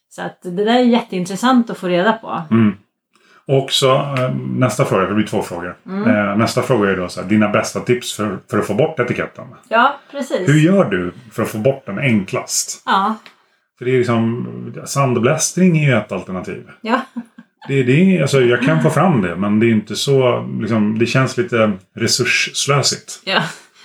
Så 0.09 0.21
att 0.21 0.41
det 0.41 0.65
där 0.65 0.79
är 0.79 0.83
jätteintressant 0.83 1.69
att 1.69 1.77
få 1.77 1.87
reda 1.87 2.13
på. 2.13 2.41
Mm. 2.51 2.77
Och 3.47 3.71
så 3.71 3.95
eh, 3.95 4.35
nästa 4.35 4.85
fråga, 4.85 5.05
det 5.07 5.13
blir 5.13 5.27
två 5.27 5.41
frågor. 5.41 5.75
Mm. 5.87 6.09
Eh, 6.29 6.37
nästa 6.37 6.61
fråga 6.61 6.89
är 6.91 6.95
då 6.95 7.07
så 7.09 7.21
här, 7.21 7.29
dina 7.29 7.49
bästa 7.49 7.79
tips 7.79 8.13
för, 8.13 8.37
för 8.51 8.59
att 8.59 8.67
få 8.67 8.73
bort 8.73 8.99
etiketten. 8.99 9.45
Ja, 9.69 9.95
precis. 10.11 10.49
Hur 10.49 10.59
gör 10.59 10.85
du 10.85 11.13
för 11.31 11.43
att 11.43 11.49
få 11.49 11.57
bort 11.57 11.85
den 11.85 11.99
enklast? 11.99 12.83
Ja, 12.85 13.15
För 13.77 13.85
det 13.85 13.91
är 13.91 13.97
liksom, 13.97 14.73
sandblästring 14.85 15.77
är 15.77 15.87
ju 15.87 15.93
ett 15.97 16.11
alternativ. 16.11 16.63
ja. 16.81 17.01
Det, 17.67 17.83
det 17.83 18.21
alltså, 18.21 18.41
jag 18.41 18.61
kan 18.61 18.81
få 18.83 18.89
fram 18.89 19.21
det 19.21 19.35
men 19.35 19.59
det 19.59 19.65
är 19.65 19.71
inte 19.71 19.95
så, 19.95 20.47
liksom, 20.61 20.99
det 20.99 21.05
känns 21.05 21.37
lite 21.37 21.71
resursslösigt. 21.95 23.21
Ja, 23.25 23.41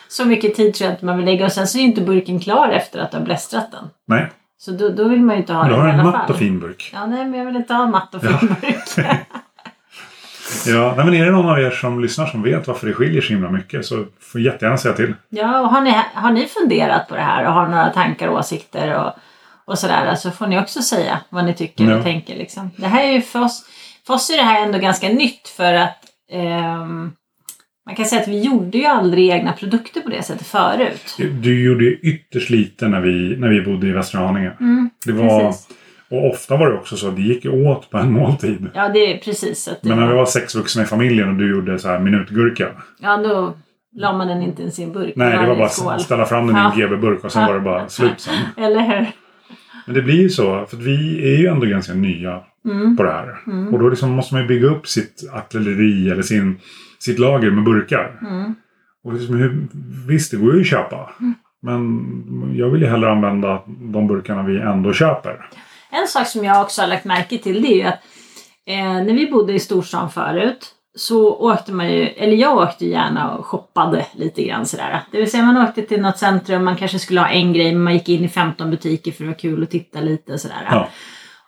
så 0.08 0.24
mycket 0.24 0.54
tid 0.54 0.74
tror 0.74 0.86
jag 0.86 0.94
inte 0.94 1.04
man 1.04 1.16
vill 1.16 1.26
lägga 1.26 1.44
och 1.44 1.52
sen 1.52 1.66
så 1.66 1.78
är 1.78 1.82
ju 1.82 1.86
inte 1.88 2.00
burken 2.00 2.40
klar 2.40 2.68
efter 2.68 2.98
att 3.00 3.10
du 3.10 3.16
har 3.16 3.24
blästrat 3.24 3.72
den. 3.72 3.84
Nej, 4.06 4.30
Så 4.58 4.70
då, 4.70 4.88
då 4.88 5.08
vill 5.08 5.20
man 5.22 5.34
ju 5.36 5.40
inte 5.40 5.52
ha 5.52 5.64
du 5.64 5.70
den 5.70 5.80
har 5.80 5.88
i 5.88 5.90
en 5.90 6.00
alla 6.00 6.10
matt 6.10 6.20
fall. 6.20 6.30
och 6.30 6.36
fin 6.36 6.60
burk. 6.60 6.90
Ja, 6.94 7.06
nej, 7.06 7.24
men 7.24 7.38
jag 7.38 7.46
vill 7.46 7.56
inte 7.56 7.74
ha 7.74 7.86
matt 7.86 8.14
och 8.14 8.20
fin 8.22 8.48
burk. 8.60 9.06
Ja, 10.66 10.94
nej, 10.96 11.04
men 11.04 11.14
är 11.14 11.24
det 11.24 11.30
någon 11.30 11.48
av 11.48 11.58
er 11.60 11.70
som 11.70 12.00
lyssnar 12.00 12.26
som 12.26 12.42
vet 12.42 12.66
varför 12.66 12.86
det 12.86 12.92
skiljer 12.92 13.20
så 13.22 13.28
himla 13.32 13.50
mycket 13.50 13.86
så 13.86 14.04
får 14.20 14.40
jättegärna 14.40 14.78
säga 14.78 14.94
till. 14.94 15.14
ja, 15.28 15.60
och 15.60 15.68
har 15.68 15.80
ni, 15.80 15.94
har 16.14 16.30
ni 16.30 16.46
funderat 16.46 17.08
på 17.08 17.14
det 17.14 17.20
här 17.22 17.46
och 17.46 17.52
har 17.52 17.68
några 17.68 17.90
tankar 17.90 18.28
och 18.28 18.38
åsikter 18.38 18.94
och, 19.04 19.12
och 19.72 19.78
sådär 19.78 20.14
så 20.14 20.30
får 20.30 20.46
ni 20.46 20.58
också 20.60 20.82
säga 20.82 21.20
vad 21.30 21.44
ni 21.44 21.54
tycker 21.54 21.84
Ja. 21.84 21.96
och 21.96 22.02
tänker. 22.04 22.36
Liksom. 22.36 22.70
Det 22.76 22.86
här 22.86 23.04
är 23.04 23.12
ju 23.12 23.20
för 23.22 23.42
oss, 23.42 23.64
för 24.06 24.14
oss 24.14 24.30
är 24.30 24.36
det 24.36 24.42
här 24.42 24.62
ändå 24.66 24.78
ganska 24.78 25.08
nytt 25.08 25.48
för 25.48 25.74
att 25.74 25.98
ehm, 26.32 27.12
man 27.86 27.94
kan 27.96 28.04
säga 28.04 28.22
att 28.22 28.28
vi 28.28 28.40
gjorde 28.40 28.78
ju 28.78 28.84
aldrig 28.84 29.28
egna 29.30 29.52
produkter 29.52 30.00
på 30.00 30.08
det 30.10 30.22
sättet 30.22 30.46
förut. 30.46 31.16
Du 31.42 31.64
gjorde 31.64 31.84
ju 31.84 31.98
ytterst 32.02 32.50
lite 32.50 32.88
när 32.88 33.00
vi, 33.00 33.36
när 33.38 33.48
vi 33.48 33.60
bodde 33.62 33.86
i 33.86 33.92
Västra 33.92 34.20
Haninge. 34.20 34.52
Mm, 34.60 34.90
Det 35.06 35.12
var, 35.12 35.40
precis. 35.48 35.68
Och 36.10 36.26
ofta 36.30 36.56
var 36.56 36.70
det 36.70 36.78
också 36.78 36.96
så 36.96 37.08
att 37.08 37.16
det 37.16 37.22
gick 37.22 37.46
åt 37.46 37.90
på 37.90 37.98
en 37.98 38.12
måltid. 38.12 38.66
Ja, 38.74 38.88
det 38.88 39.12
är 39.12 39.18
precis. 39.18 39.68
Att 39.68 39.82
det, 39.82 39.88
Men 39.88 39.98
när 39.98 40.08
vi 40.08 40.14
var 40.14 40.26
sex 40.26 40.54
vuxna 40.54 40.82
i 40.82 40.86
familjen 40.86 41.28
och 41.28 41.34
du 41.34 41.50
gjorde 41.50 41.78
så 41.78 41.88
här 41.88 41.98
minutgurka. 41.98 42.68
Ja, 43.00 43.16
då 43.16 43.54
la 43.96 44.12
man 44.12 44.28
den 44.28 44.42
inte 44.42 44.62
i 44.62 44.70
sin 44.70 44.92
burk. 44.92 45.12
Nej, 45.16 45.38
det 45.38 45.46
var 45.46 45.56
bara 45.56 45.68
skål. 45.68 45.92
att 45.94 46.00
ställa 46.02 46.24
fram 46.24 46.46
den 46.46 46.56
i 46.56 46.58
Ja. 46.58 46.72
en 46.72 46.78
GB-burk 46.78 47.24
och 47.24 47.32
sen 47.32 47.46
var 47.46 47.54
det 47.54 47.60
bara 47.60 47.88
slut 47.88 48.20
sen. 48.20 48.34
Eller 48.64 48.80
hur? 48.80 49.06
Men 49.86 49.94
det 49.94 50.02
blir 50.02 50.22
ju 50.22 50.28
så, 50.28 50.66
för 50.66 50.76
vi 50.76 51.32
är 51.34 51.38
ju 51.38 51.46
ändå 51.46 51.66
ganska 51.66 51.94
nya 51.94 52.40
Mm. 52.64 52.96
på 52.96 53.02
det 53.02 53.10
här. 53.10 53.36
Och 53.72 53.78
då 53.78 53.88
liksom 53.88 54.10
måste 54.10 54.34
man 54.34 54.42
ju 54.42 54.48
bygga 54.48 54.66
upp 54.68 54.86
sitt 54.86 55.30
artilleri 55.32 56.10
eller 56.10 56.22
sin, 56.22 56.58
sitt 56.98 57.18
lager 57.18 57.50
med 57.50 57.64
burkar. 57.64 58.18
Mm. 58.30 58.54
Och 59.04 59.12
liksom 59.12 59.34
hur, 59.36 59.66
visst, 60.08 60.30
det 60.30 60.36
går 60.36 60.54
ju 60.54 60.60
att 60.60 60.66
köpa. 60.66 61.10
Men 61.62 62.00
jag 62.56 62.70
vill 62.70 62.82
ju 62.82 62.88
hellre 62.88 63.10
använda 63.10 63.62
de 63.66 64.06
burkarna 64.06 64.42
vi 64.42 64.60
ändå 64.60 64.92
köper. 64.92 65.48
En 65.90 66.08
sak 66.08 66.26
som 66.28 66.44
jag 66.44 66.62
också 66.62 66.80
har 66.82 66.88
lagt 66.88 67.04
märke 67.04 67.38
till 67.38 67.62
det 67.62 67.68
är 67.68 67.76
ju 67.76 67.82
att 67.82 68.00
eh, 68.66 69.04
när 69.04 69.14
vi 69.14 69.30
bodde 69.30 69.52
i 69.52 69.60
storstan 69.60 70.10
förut 70.10 70.74
så 70.98 71.34
åkte 71.34 71.72
man 71.72 71.92
ju, 71.92 72.06
eller 72.06 72.36
jag 72.36 72.56
åkte 72.58 72.86
gärna 72.86 73.30
och 73.36 73.46
shoppade 73.46 74.06
lite 74.12 74.42
grann 74.42 74.66
sådär. 74.66 75.02
Det 75.12 75.18
vill 75.18 75.30
säga 75.30 75.42
man 75.42 75.56
åkte 75.56 75.82
till 75.82 76.00
något 76.00 76.18
centrum, 76.18 76.64
man 76.64 76.76
kanske 76.76 76.98
skulle 76.98 77.20
ha 77.20 77.28
en 77.28 77.52
grej 77.52 77.72
men 77.72 77.82
man 77.82 77.92
gick 77.92 78.08
in 78.08 78.24
i 78.24 78.28
15 78.28 78.70
butiker 78.70 79.12
för 79.12 79.24
det 79.24 79.30
var 79.30 79.38
kul 79.38 79.62
att 79.62 79.70
titta 79.70 80.00
lite 80.00 80.38
sådär. 80.38 80.68
Ja. 80.70 80.88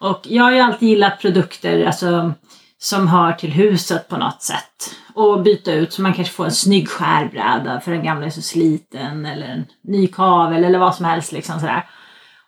Och 0.01 0.21
jag 0.23 0.45
har 0.45 0.53
ju 0.53 0.61
alltid 0.61 0.89
gillat 0.89 1.21
produkter 1.21 1.85
alltså, 1.85 2.33
som 2.79 3.09
hör 3.09 3.33
till 3.33 3.51
huset 3.53 4.09
på 4.09 4.17
något 4.17 4.43
sätt. 4.43 4.95
Och 5.15 5.43
byta 5.43 5.73
ut 5.73 5.93
så 5.93 6.03
man 6.03 6.15
kanske 6.15 6.35
får 6.35 6.45
en 6.45 6.53
snygg 6.53 6.89
skärbräda 6.89 7.81
för 7.81 7.91
den 7.91 8.05
gamla 8.05 8.27
är 8.27 8.31
så 8.31 8.43
sliten 8.43 9.27
eller 9.27 9.47
en 9.47 9.67
ny 9.83 10.07
kavel 10.07 10.65
eller 10.65 10.79
vad 10.79 10.95
som 10.95 11.05
helst 11.05 11.33
liksom 11.33 11.61
sådär. 11.61 11.87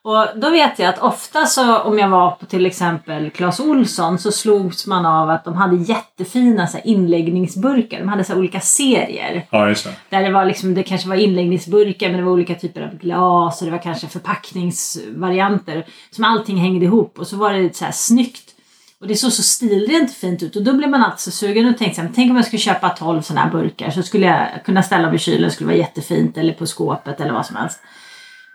Och 0.05 0.27
då 0.37 0.51
vet 0.51 0.79
jag 0.79 0.89
att 0.89 0.99
ofta 0.99 1.47
så 1.47 1.79
om 1.79 1.99
jag 1.99 2.09
var 2.09 2.31
på 2.31 2.47
till 2.47 2.67
exempel 2.67 3.31
Clas 3.31 3.61
Olsson 3.61 4.19
så 4.19 4.33
slogs 4.33 4.87
man 4.87 5.07
av 5.07 5.31
att 5.31 5.45
de 5.45 5.55
hade 5.55 5.77
jättefina 5.77 6.67
så 6.67 6.77
här, 6.77 6.87
inläggningsburkar. 6.87 7.99
De 7.99 8.09
hade 8.09 8.25
så 8.25 8.33
här, 8.33 8.39
olika 8.39 8.61
serier. 8.61 9.47
Ja, 9.51 9.69
just 9.69 9.85
det. 9.85 9.95
Där 10.11 10.23
det 10.23 10.31
var 10.31 10.45
liksom, 10.45 10.75
det 10.75 10.83
kanske 10.83 11.09
var 11.09 11.17
inläggningsburkar 11.17 12.09
men 12.09 12.19
det 12.19 12.25
var 12.25 12.33
olika 12.33 12.55
typer 12.55 12.83
av 12.83 12.99
glas 12.99 13.61
och 13.61 13.65
det 13.65 13.71
var 13.71 13.83
kanske 13.83 14.09
förpackningsvarianter. 14.09 15.87
Som 16.11 16.25
allting 16.25 16.57
hängde 16.57 16.85
ihop 16.85 17.19
och 17.19 17.27
så 17.27 17.37
var 17.37 17.53
det 17.53 17.77
så 17.77 17.85
här 17.85 17.93
snyggt. 17.93 18.49
Och 19.01 19.09
det 19.09 19.17
såg 19.17 19.33
så 19.33 19.43
stilrent 19.43 20.11
och 20.11 20.17
fint 20.17 20.43
ut 20.43 20.57
och 20.57 20.63
då 20.63 20.73
blev 20.73 20.91
man 20.91 21.03
alltid 21.03 21.21
så 21.21 21.31
sugen 21.31 21.69
och 21.69 21.79
tänkte 21.79 21.95
så 21.95 22.03
här, 22.03 22.13
tänk 22.15 22.31
om 22.31 22.37
jag 22.37 22.45
skulle 22.47 22.61
köpa 22.61 22.89
12 22.89 23.23
sådana 23.23 23.41
här 23.41 23.51
burkar 23.51 23.91
så 23.91 24.03
skulle 24.03 24.27
jag 24.27 24.65
kunna 24.65 24.83
ställa 24.83 25.07
dem 25.07 25.15
i 25.15 25.19
kylen, 25.19 25.43
det 25.43 25.51
skulle 25.51 25.67
vara 25.67 25.77
jättefint 25.77 26.39
eller 26.39 26.53
på 26.53 26.67
skåpet 26.67 27.21
eller 27.21 27.33
vad 27.33 27.47
som 27.47 27.57
helst. 27.57 27.81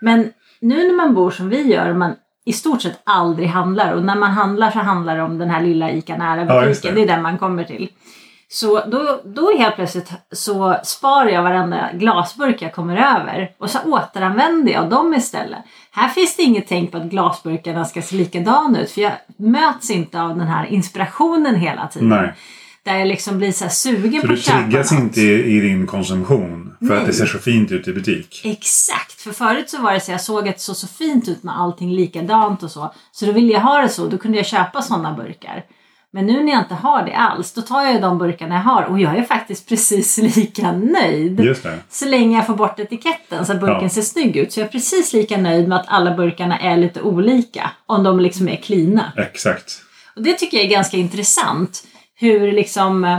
Men 0.00 0.32
nu 0.60 0.86
när 0.88 0.94
man 0.96 1.14
bor 1.14 1.30
som 1.30 1.48
vi 1.48 1.62
gör 1.72 1.92
man 1.92 2.14
i 2.46 2.52
stort 2.52 2.82
sett 2.82 3.00
aldrig 3.04 3.48
handlar 3.48 3.92
och 3.92 4.02
när 4.04 4.16
man 4.16 4.30
handlar 4.30 4.70
så 4.70 4.78
handlar 4.78 5.16
det 5.16 5.22
om 5.22 5.38
den 5.38 5.50
här 5.50 5.62
lilla 5.62 5.90
ICA 5.90 6.16
nära 6.16 6.44
Ja, 6.44 6.60
butiken. 6.66 6.94
det. 6.94 7.00
det. 7.00 7.12
är 7.12 7.14
den 7.14 7.22
man 7.22 7.38
kommer 7.38 7.64
till. 7.64 7.88
Så 8.50 8.80
då, 8.86 9.20
då 9.24 9.58
helt 9.58 9.74
plötsligt 9.76 10.12
så 10.32 10.76
sparar 10.84 11.28
jag 11.28 11.42
varenda 11.42 11.88
glasburk 11.92 12.62
jag 12.62 12.74
kommer 12.74 12.96
över 12.96 13.50
och 13.58 13.70
så 13.70 13.78
återanvänder 13.84 14.72
jag 14.72 14.88
dem 14.90 15.14
istället. 15.14 15.58
Här 15.92 16.08
finns 16.08 16.36
det 16.36 16.42
inget 16.42 16.68
tänk 16.68 16.92
på 16.92 16.98
att 16.98 17.04
glasburkarna 17.04 17.84
ska 17.84 18.02
se 18.02 18.16
likadana 18.16 18.80
ut 18.80 18.90
för 18.90 19.00
jag 19.00 19.12
möts 19.38 19.90
inte 19.90 20.22
av 20.22 20.28
den 20.28 20.46
här 20.46 20.66
inspirationen 20.66 21.54
hela 21.54 21.86
tiden. 21.86 22.08
Nej. 22.08 22.34
Där 22.88 22.98
jag 22.98 23.08
liksom 23.08 23.38
blir 23.38 23.52
så 23.52 23.68
sugen 23.68 24.20
Så 24.20 24.26
på 24.26 24.26
du 24.26 24.38
att 24.38 24.44
köpa 24.44 24.62
triggas 24.62 24.92
något. 24.92 25.00
inte 25.00 25.20
i, 25.20 25.56
i 25.56 25.60
din 25.60 25.86
konsumtion 25.86 26.72
för 26.78 26.86
Nej. 26.86 26.98
att 26.98 27.06
det 27.06 27.12
ser 27.12 27.26
så 27.26 27.38
fint 27.38 27.70
ut 27.72 27.88
i 27.88 27.92
butik. 27.92 28.40
Exakt, 28.44 29.20
för 29.20 29.32
förut 29.32 29.70
så 29.70 29.82
var 29.82 29.92
det 29.92 30.00
så 30.00 30.10
jag 30.12 30.20
såg 30.20 30.48
att 30.48 30.54
det 30.56 30.60
såg 30.62 30.76
så 30.76 30.86
fint 30.86 31.28
ut 31.28 31.42
med 31.42 31.58
allting 31.60 31.92
likadant 31.92 32.62
och 32.62 32.70
så. 32.70 32.94
Så 33.12 33.26
då 33.26 33.32
ville 33.32 33.52
jag 33.52 33.60
ha 33.60 33.82
det 33.82 33.88
så, 33.88 34.06
då 34.06 34.18
kunde 34.18 34.36
jag 34.36 34.46
köpa 34.46 34.82
sådana 34.82 35.12
burkar. 35.12 35.64
Men 36.10 36.26
nu 36.26 36.42
när 36.44 36.52
jag 36.52 36.62
inte 36.62 36.74
har 36.74 37.02
det 37.02 37.14
alls, 37.16 37.52
då 37.52 37.60
tar 37.62 37.82
jag 37.82 38.02
de 38.02 38.18
burkarna 38.18 38.54
jag 38.54 38.62
har 38.62 38.82
och 38.82 39.00
jag 39.00 39.16
är 39.16 39.22
faktiskt 39.22 39.68
precis 39.68 40.18
lika 40.36 40.72
nöjd. 40.72 41.40
Just 41.40 41.62
det. 41.62 41.78
Så 41.90 42.04
länge 42.08 42.36
jag 42.36 42.46
får 42.46 42.56
bort 42.56 42.80
etiketten 42.80 43.46
så 43.46 43.52
att 43.52 43.60
burken 43.60 43.82
Ja. 43.82 43.88
ser 43.88 44.02
snygg 44.02 44.36
ut. 44.36 44.52
Så 44.52 44.60
jag 44.60 44.66
är 44.66 44.72
precis 44.72 45.12
lika 45.12 45.36
nöjd 45.36 45.68
med 45.68 45.78
att 45.78 45.86
alla 45.88 46.14
burkarna 46.16 46.58
är 46.58 46.76
lite 46.76 47.00
olika. 47.02 47.70
Om 47.86 48.02
de 48.04 48.20
liksom 48.20 48.48
är 48.48 48.56
klina. 48.56 49.12
Exakt. 49.16 49.80
Och 50.16 50.22
det 50.22 50.32
tycker 50.34 50.56
jag 50.56 50.66
är 50.66 50.70
ganska 50.70 50.96
intressant. 50.96 51.82
Hur 52.20 52.52
liksom 52.52 53.04
eh, 53.04 53.18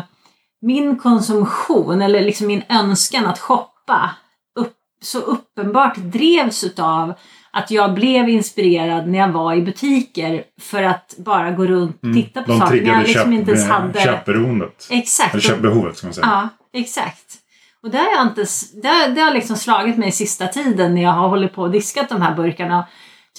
min 0.62 0.98
konsumtion 0.98 2.01
eller 2.01 2.22
liksom 2.22 2.48
min 2.48 2.63
önskan 2.70 3.25
att 3.25 3.39
shoppa 3.39 4.15
upp, 4.60 4.74
så 5.01 5.20
uppenbart 5.20 5.96
drevs 5.96 6.63
utav 6.63 7.13
att 7.51 7.72
jag 7.72 7.94
blev 7.94 8.29
inspirerad 8.29 9.08
när 9.08 9.20
jag 9.20 9.29
var 9.29 9.53
i 9.53 9.62
butiker 9.62 10.44
för 10.62 10.84
att 10.84 11.15
bara 11.18 11.51
gå 11.51 11.65
runt 11.65 11.96
och 11.96 12.13
titta 12.13 12.44
på 12.44 12.51
Mm. 12.51 12.60
De 12.60 12.65
saker. 12.65 12.75
när 12.75 12.79
triggade 12.79 13.03
liksom 13.03 13.24
köp, 13.24 13.34
inte 13.39 13.51
ens 13.51 13.68
hade... 13.70 14.01
köpberoendet. 14.01 14.88
Exakt. 14.89 15.34
Eller 15.34 15.41
köpbehovet 15.41 15.98
ska 15.98 16.08
man 16.08 16.13
säga. 16.13 16.27
Ja, 16.27 16.79
exakt. 16.79 17.36
Och 17.84 17.89
det 17.89 17.98
har, 17.98 18.12
jag 18.12 18.27
inte, 18.27 18.46
det, 18.82 18.88
har, 18.88 19.10
det 19.10 19.22
har 19.22 19.34
liksom 19.34 19.56
slagit 19.56 19.98
mig 19.98 20.12
sista 20.12 20.48
tiden 20.48 20.96
när 20.96 21.01
jag 21.01 21.12
har 21.12 21.29
hållit 21.29 21.53
på 21.53 21.62
och 21.62 21.72
diskat 21.72 22.10
de 22.10 22.22
här 22.22 22.36
burkarna. 22.36 22.88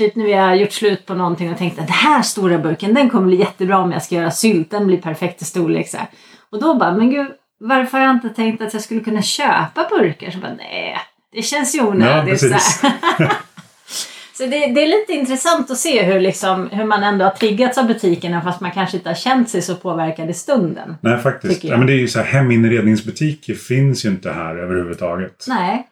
Typ 0.01 0.17
när 0.17 0.25
vi 0.25 0.33
har 0.33 0.55
gjort 0.55 0.73
slut 0.73 1.07
på 1.07 1.15
någonting 1.15 1.53
och 1.53 1.59
tänkt 1.59 1.79
att 1.79 1.87
den 1.87 1.95
här 1.95 2.23
stora 2.23 2.59
burken 2.59 2.95
den 2.95 3.11
kommer 3.11 3.27
bli 3.27 3.37
jättebra 3.37 3.79
om 3.79 3.93
jag 3.93 4.03
ska 4.03 4.15
göra 4.15 4.31
sylt. 4.31 4.71
Den 4.71 4.87
blir 4.87 4.99
perfekt 4.99 5.43
i 5.43 5.45
storlek. 5.45 5.89
Så 5.89 5.97
här. 5.97 6.07
Och 6.51 6.61
då 6.61 6.75
bara, 6.75 6.93
men 6.97 7.11
gud, 7.11 7.27
varför 7.61 7.99
har 7.99 8.05
jag 8.07 8.15
inte 8.15 8.29
tänkt 8.29 8.63
att 8.63 8.73
jag 8.73 8.83
skulle 8.83 9.01
kunna 9.01 9.23
köpa 9.23 9.89
burkar? 9.91 10.31
Så 10.31 10.39
bara, 10.39 10.55
nej, 10.55 10.97
det 11.33 11.43
känns 11.43 11.75
ju 11.75 11.79
Ja, 11.79 11.87
onödigt. 11.87 12.41
så 12.41 12.47
här. 12.47 12.53
precis. 12.53 12.83
Så 14.33 14.47
det, 14.47 14.67
det 14.67 14.83
är 14.83 14.87
lite 14.87 15.13
intressant 15.13 15.71
att 15.71 15.79
se 15.79 16.03
hur, 16.03 16.21
liksom, 16.21 16.69
hur 16.73 16.85
man 16.85 17.03
ändå 17.03 17.25
har 17.25 17.33
triggats 17.33 17.79
av 17.79 17.87
butikerna 17.87 18.43
fast 18.43 18.61
man 18.61 18.71
kanske 18.71 18.97
inte 18.97 19.09
har 19.11 19.15
känt 19.15 19.49
sig 19.51 19.63
så 19.63 19.75
påverkad 19.77 20.31
i 20.31 20.35
stunden. 20.35 20.97
Nej, 21.01 21.19
faktiskt. 21.19 21.65
Ja, 21.65 21.77
men 21.77 21.87
det 21.87 21.93
är 21.93 21.97
ju 21.99 22.09
så 22.09 22.19
här, 22.19 22.27
heminredningsbutiker 22.27 23.55
finns 23.55 24.05
ju 24.05 24.09
inte 24.09 24.33
här 24.33 24.57
överhuvudtaget. 24.57 25.45
Nej. 25.49 25.87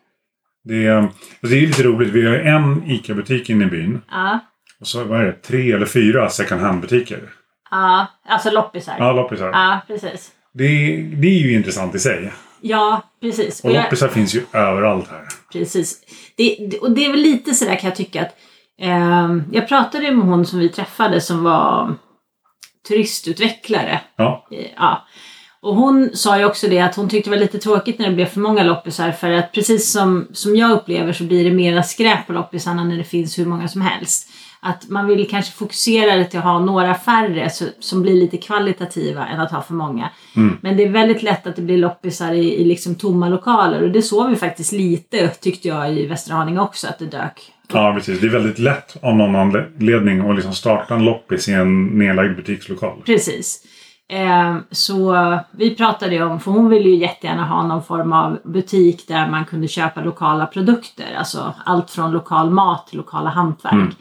Det 0.68 0.86
är, 0.86 0.96
alltså 0.96 1.12
det 1.40 1.56
är 1.56 1.66
lite 1.66 1.82
roligt. 1.82 2.08
Vi 2.12 2.26
har 2.26 2.34
ju 2.34 2.42
en 2.42 2.90
ICA-butik 2.90 3.50
inne 3.50 3.64
i 3.64 3.68
byn. 3.68 4.00
Ja. 4.10 4.38
Och 4.80 4.86
så 4.86 5.04
vad 5.04 5.20
är 5.20 5.24
det, 5.24 5.32
tre 5.32 5.72
eller 5.72 5.86
fyra 5.86 6.28
second 6.30 6.60
hand-butiker. 6.60 7.20
Ja, 7.70 8.06
alltså 8.28 8.50
loppisar. 8.50 8.94
Ja, 8.98 9.12
loppisar. 9.12 9.46
Ja, 9.48 9.80
precis. 9.86 10.30
Det, 10.54 10.64
är- 10.64 11.02
det 11.02 11.28
är 11.28 11.38
ju 11.40 11.52
intressant 11.54 11.94
i 11.94 11.98
sig. 11.98 12.32
Ja, 12.60 13.02
precis. 13.20 13.60
Och 13.60 13.70
Och 13.70 13.76
jag, 13.76 13.82
loppisar 13.82 14.08
finns 14.08 14.34
ju 14.34 14.42
överallt 14.52 15.08
här. 15.10 15.22
precis. 15.52 15.96
Det, 16.36 16.78
och 16.80 16.90
det 16.90 17.06
är 17.06 17.10
väl 17.10 17.20
lite 17.20 17.54
sådär 17.54 17.76
kan 17.76 17.88
jag 17.88 17.96
tycka 17.96 18.20
att 18.22 18.34
ehm, 18.80 19.42
jag 19.52 19.68
pratade 19.68 20.04
ju 20.04 20.10
med 20.16 20.26
hon 20.26 20.46
som 20.46 20.58
vi 20.58 20.68
träffade 20.68 21.20
som 21.20 21.42
var 21.44 21.94
turistutvecklare. 22.88 24.00
Ja, 24.16 24.46
Eh, 24.52 24.66
Ja. 24.76 25.06
Och 25.60 25.76
hon 25.76 26.10
sa 26.14 26.38
ju 26.38 26.44
också 26.44 26.68
det 26.68 26.80
att 26.80 26.96
hon 26.96 27.08
tyckte 27.08 27.30
det 27.30 27.36
var 27.36 27.40
lite 27.40 27.58
tråkigt 27.58 27.98
när 27.98 28.08
det 28.08 28.14
blev 28.14 28.26
för 28.26 28.40
många 28.40 28.62
loppisar 28.62 29.12
för 29.12 29.30
att 29.30 29.52
precis 29.52 29.92
som, 29.92 30.28
som 30.32 30.56
jag 30.56 30.70
upplever 30.70 31.12
så 31.12 31.24
blir 31.24 31.44
det 31.44 31.50
mera 31.50 31.82
skräp 31.82 32.26
på 32.26 32.32
loppisarna 32.32 32.84
när 32.84 32.96
det 32.96 33.04
finns 33.04 33.38
hur 33.38 33.46
många 33.46 33.68
som 33.68 33.80
helst. 33.80 34.30
Att 34.60 34.88
man 34.88 35.06
vill 35.06 35.28
kanske 35.28 35.52
fokusera 35.52 36.16
det 36.16 36.24
till 36.24 36.38
att 36.38 36.44
ha 36.44 36.58
några 36.58 36.94
färre 36.94 37.50
så, 37.50 37.64
som 37.80 38.02
blir 38.02 38.14
lite 38.14 38.36
kvalitativa 38.36 39.26
än 39.26 39.40
att 39.40 39.50
ha 39.52 39.62
för 39.62 39.74
många. 39.74 40.10
Men 40.60 40.76
det 40.76 40.84
är 40.84 40.88
väldigt 40.88 41.22
lätt 41.22 41.46
att 41.46 41.56
det 41.56 41.62
blir 41.62 41.78
loppisar 41.78 42.32
i, 42.32 42.54
i 42.54 42.64
liksom 42.64 42.94
tomma 42.94 43.28
lokaler 43.28 43.82
och 43.82 43.90
det 43.90 44.02
såg 44.02 44.30
vi 44.30 44.36
faktiskt 44.36 44.72
lite 44.72 45.28
tyckte 45.28 45.68
jag 45.68 45.92
i 45.92 46.06
Västra 46.06 46.34
Haninge 46.34 46.60
också 46.60 46.86
att 46.86 46.98
det 46.98 47.06
dök. 47.06 47.52
ja 47.72 47.94
precis. 47.96 48.20
Det 48.20 48.26
är 48.26 48.30
väldigt 48.30 48.58
lätt 48.58 48.96
av 49.02 49.16
någon 49.16 49.36
anledning 49.36 50.30
att 50.30 50.34
liksom 50.36 50.52
starta 50.54 50.94
en 50.94 51.04
loppis 51.04 51.48
i 51.48 51.52
en 51.52 51.86
nedlagd 51.86 52.36
butikslokal. 52.36 53.02
Precis. 53.06 53.64
Eh, 54.10 54.56
så 54.70 55.16
vi 55.50 55.74
pratade 55.74 56.14
ju 56.14 56.22
om, 56.24 56.40
för 56.40 56.50
hon 56.50 56.68
ville 56.68 56.88
ju 56.88 56.96
jättegärna 56.96 57.44
ha 57.46 57.62
någon 57.66 57.82
form 57.84 58.12
av 58.12 58.38
butik 58.44 59.08
där 59.08 59.28
man 59.30 59.44
kunde 59.44 59.68
köpa 59.68 60.00
lokala 60.00 60.46
produkter. 60.46 61.14
Alltså 61.18 61.54
allt 61.64 61.90
från 61.90 62.10
lokal 62.12 62.50
mat 62.50 62.86
till 62.86 62.96
lokala 62.98 63.30
hantverk. 63.30 63.72
Mm. 63.72 63.94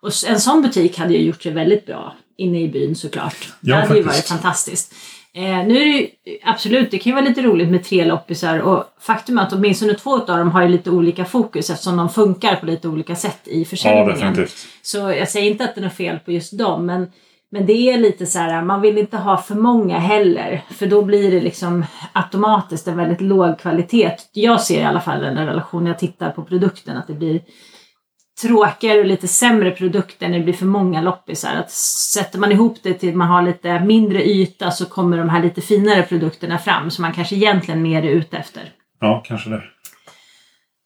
Och 0.00 0.10
en 0.28 0.40
sån 0.40 0.62
butik 0.62 0.98
hade 0.98 1.12
ju 1.12 1.18
gjort 1.26 1.42
sig 1.42 1.52
väldigt 1.52 1.86
bra 1.86 2.14
inne 2.36 2.60
i 2.60 2.68
byn 2.68 2.96
såklart. 2.96 3.48
Ja, 3.60 3.76
det 3.76 3.82
hade 3.82 3.96
ju 3.96 4.02
varit 4.02 4.14
faktiskt. 4.14 4.28
fantastiskt. 4.28 4.94
Eh, 5.34 5.42
nu 5.42 5.76
är 5.80 5.84
det 5.84 5.90
ju 5.90 6.08
absolut, 6.44 6.90
det 6.90 6.98
kan 6.98 7.10
ju 7.10 7.14
vara 7.14 7.24
lite 7.24 7.42
roligt 7.42 7.68
med 7.68 7.84
tre 7.84 8.04
loppisar 8.04 8.58
och 8.58 8.84
faktum 9.00 9.38
är 9.38 9.42
att 9.42 9.52
åtminstone 9.52 9.94
två 9.94 10.14
av 10.14 10.26
dem 10.38 10.50
har 10.50 10.62
ju 10.62 10.68
lite 10.68 10.90
olika 10.90 11.24
fokus 11.24 11.70
eftersom 11.70 11.96
de 11.96 12.08
funkar 12.08 12.56
på 12.56 12.66
lite 12.66 12.88
olika 12.88 13.16
sätt 13.16 13.40
i 13.44 13.58
Ja, 13.58 13.64
försäljningen. 13.64 14.08
definitivt. 14.14 14.56
Så 14.82 14.98
jag 14.98 15.28
säger 15.28 15.50
inte 15.50 15.64
att 15.64 15.74
det 15.74 15.84
är 15.84 15.88
fel 15.88 16.18
på 16.18 16.32
just 16.32 16.58
dem, 16.58 16.86
men, 16.86 17.06
men 17.50 17.66
det 17.66 17.72
är 17.72 17.98
lite 17.98 18.26
så 18.26 18.38
här, 18.38 18.62
man 18.62 18.80
vill 18.80 18.98
inte 18.98 19.16
ha 19.16 19.36
för 19.36 19.54
många 19.54 19.98
heller, 19.98 20.62
för 20.70 20.86
då 20.86 21.02
blir 21.02 21.30
det 21.30 21.40
liksom 21.40 21.84
automatiskt 22.12 22.88
en 22.88 22.96
väldigt 22.96 23.20
låg 23.20 23.58
kvalitet. 23.58 24.16
Jag 24.32 24.60
ser 24.60 24.80
i 24.80 24.84
alla 24.84 25.00
fall 25.00 25.24
en 25.24 25.46
relation 25.46 25.84
när 25.84 25.90
jag 25.90 25.98
tittar 25.98 26.30
på 26.30 26.44
produkten, 26.44 26.96
att 26.96 27.06
det 27.06 27.14
blir 27.14 27.40
tråkigare 28.42 28.98
och 28.98 29.06
lite 29.06 29.28
sämre 29.28 29.70
produkter 29.70 30.28
när 30.28 30.38
det 30.38 30.44
blir 30.44 30.54
för 30.54 30.66
många 30.66 31.00
loppisar. 31.00 31.56
Att 31.56 31.70
sätter 31.70 32.38
man 32.38 32.52
ihop 32.52 32.78
det 32.82 32.94
till 32.94 33.08
att 33.08 33.14
man 33.14 33.28
har 33.28 33.42
lite 33.42 33.80
mindre 33.80 34.28
yta 34.28 34.70
så 34.70 34.86
kommer 34.86 35.18
de 35.18 35.28
här 35.28 35.42
lite 35.42 35.60
finare 35.60 36.02
produkterna 36.02 36.58
fram 36.58 36.90
som 36.90 37.02
man 37.02 37.12
kanske 37.12 37.34
egentligen 37.34 37.82
mer 37.82 38.02
är 38.02 38.10
ute 38.10 38.36
efter. 38.36 38.62
Ja, 39.00 39.22
kanske 39.26 39.50
det. 39.50 39.62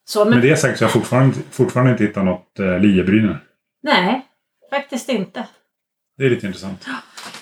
Så, 0.04 0.24
men, 0.24 0.34
Med 0.34 0.42
det 0.42 0.56
sagt 0.56 0.78
så 0.78 0.84
har 0.84 0.86
jag 0.86 0.92
fortfarande, 0.92 1.36
fortfarande 1.50 1.92
inte 1.92 2.04
hittat 2.04 2.24
något 2.24 2.58
eh, 2.58 2.78
liebryne. 2.78 3.38
nej, 3.82 4.26
faktiskt 4.70 5.08
inte. 5.08 5.46
Det 6.18 6.24
är 6.24 6.30
lite 6.30 6.46
intressant. 6.46 6.86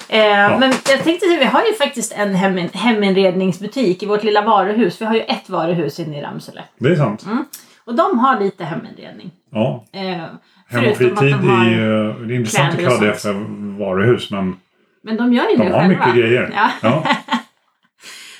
Eh, 0.08 0.58
Men 0.58 0.72
jag 0.90 1.04
tänkte 1.04 1.26
att 1.26 1.40
vi 1.40 1.44
har 1.44 1.62
ju 1.66 1.74
faktiskt 1.74 2.12
en 2.12 2.34
hem, 2.34 2.68
heminredningsbutik 2.72 4.02
i 4.02 4.06
vårt 4.06 4.22
lilla 4.24 4.42
varuhus. 4.42 5.00
Vi 5.00 5.04
har 5.04 5.14
ju 5.14 5.20
ett 5.20 5.48
varuhus 5.48 6.00
inne 6.00 6.18
i 6.18 6.22
Ramsele. 6.22 6.64
Det 6.78 6.88
är 6.88 6.96
sant. 6.96 7.24
Mm. 7.26 7.44
Och 7.84 7.94
de 7.94 8.18
har 8.18 8.40
lite 8.40 8.64
heminredning. 8.64 9.30
Ja. 9.50 9.84
Eh, 9.92 10.24
Hem 10.68 10.90
och 10.90 10.96
fritid 10.96 11.16
de 11.16 11.48
är 11.50 11.56
har, 11.56 11.64
ju... 11.70 12.12
Det 12.26 12.34
är 12.34 12.36
intressant 12.36 12.74
att 12.74 12.80
kalla 12.80 13.00
det 13.00 13.14
för 13.14 13.32
varuhus, 13.78 14.30
men 14.30 14.56
Men 15.02 15.16
de 15.16 15.32
gör 15.32 15.48
ju 15.50 15.56
de 15.56 15.64
det 15.64 15.72
har 15.74 15.80
själva. 15.80 16.06
mycket 16.06 16.14
grejer. 16.14 16.52
Ja. 16.54 16.70
Ja. 16.82 17.04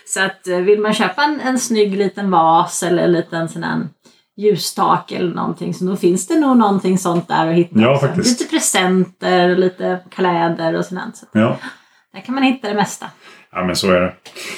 Så 0.07 0.23
att 0.23 0.47
eh, 0.49 0.59
vill 0.59 0.81
man 0.81 0.95
köpa 0.95 1.23
en, 1.25 1.41
en 1.41 1.59
snygg 1.59 1.97
liten 1.97 2.31
vas 2.31 2.83
eller 2.83 3.03
en 3.03 3.13
liten 3.13 3.49
sån 3.49 3.63
här 3.65 3.81
ljustak 4.41 5.13
eller 5.13 5.35
någonting 5.35 5.75
så 5.75 5.85
då 5.85 5.97
finns 5.97 6.27
det 6.27 6.41
nog 6.41 6.57
någonting 6.57 6.99
sånt 6.99 7.29
där 7.29 7.47
att 7.49 7.55
hitta. 7.55 7.81
Ja, 7.81 7.99
faktiskt. 7.99 8.41
Lite 8.41 8.51
presenter 8.51 9.51
och 9.51 9.59
lite 9.59 9.99
kläder 10.11 10.75
och 10.79 10.85
sånt. 10.85 11.17
Så 11.17 11.27
ja. 11.33 11.57
där 12.13 12.21
kan 12.21 12.35
man 12.35 12.45
hitta 12.45 12.69
det 12.69 12.75
mesta. 12.75 13.07
Ja, 13.53 13.65
men 13.65 13.77
så 13.77 13.91
är 13.91 14.01
det. 14.01 14.13